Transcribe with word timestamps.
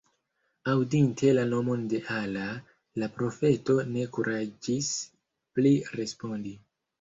Aŭdinte 0.71 1.33
la 1.39 1.43
nomon 1.49 1.83
de 1.91 1.99
Allah, 2.15 2.55
la 3.03 3.09
profeto 3.19 3.77
ne 3.91 4.07
kuraĝis 4.17 4.89
pli 5.59 5.77
respondi. 6.01 6.57